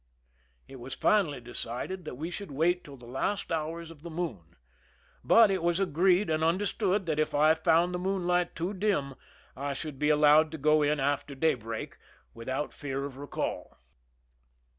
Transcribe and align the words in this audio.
It 0.67 0.77
was 0.77 0.95
finally 0.95 1.39
de 1.41 1.53
cided 1.53 2.05
that 2.05 2.15
we 2.17 2.31
should 2.31 2.49
wait 2.49 2.83
till 2.83 2.97
the 2.97 3.05
last 3.05 3.51
hours 3.51 3.91
of 3.91 4.01
the 4.01 4.09
moon; 4.09 4.55
but 5.23 5.51
it 5.51 5.61
was 5.61 5.79
agreed 5.79 6.27
and 6.27 6.43
understood 6.43 7.05
that 7.05 7.19
if 7.19 7.35
I 7.35 7.53
found 7.53 7.93
the 7.93 7.99
moonlight, 7.99 8.55
too 8.55 8.73
dim 8.73 9.13
I 9.55 9.73
should 9.73 9.99
be 9.99 10.09
allowed 10.09 10.49
to 10.53 10.57
go 10.57 10.81
in 10.81 10.99
after 10.99 11.35
daybreak, 11.35 11.99
without 12.33 12.73
fear 12.73 13.05
of 13.05 13.15
recall. 13.17 13.77